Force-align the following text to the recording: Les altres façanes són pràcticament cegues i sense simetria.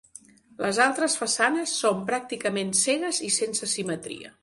Les 0.63 0.79
altres 0.85 1.17
façanes 1.19 1.75
són 1.83 2.01
pràcticament 2.09 2.75
cegues 2.83 3.25
i 3.31 3.35
sense 3.41 3.75
simetria. 3.79 4.39